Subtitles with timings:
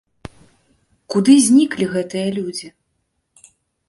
[1.13, 2.67] Куды зніклі гэтыя людзі?